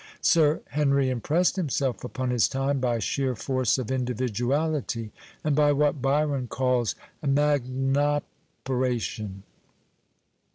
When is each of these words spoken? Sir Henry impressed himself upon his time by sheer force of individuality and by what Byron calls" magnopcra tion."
Sir 0.23 0.63
Henry 0.71 1.11
impressed 1.11 1.57
himself 1.57 2.03
upon 2.03 2.31
his 2.31 2.47
time 2.47 2.79
by 2.79 2.97
sheer 2.97 3.35
force 3.35 3.77
of 3.77 3.91
individuality 3.91 5.11
and 5.43 5.55
by 5.55 5.71
what 5.73 6.01
Byron 6.01 6.47
calls" 6.47 6.95
magnopcra 7.23 8.19
tion." 8.99 9.43